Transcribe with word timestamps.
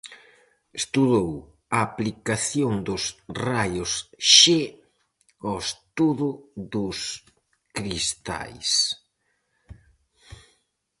Estudou 0.79 1.29
a 1.75 1.77
aplicación 1.87 2.73
dos 2.87 3.03
raios 3.47 3.91
Xe 4.35 4.61
ao 5.47 5.55
estudo 5.67 6.29
dos 6.73 6.97
cristais. 7.77 8.69